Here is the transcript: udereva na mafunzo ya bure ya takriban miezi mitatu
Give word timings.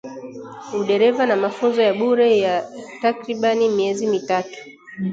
udereva 0.79 1.23
na 1.27 1.35
mafunzo 1.43 1.79
ya 1.87 1.93
bure 1.99 2.27
ya 2.43 2.55
takriban 3.01 3.59
miezi 3.77 4.03
mitatu 4.13 4.57